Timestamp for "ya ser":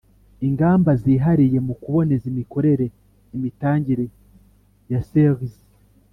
4.91-5.35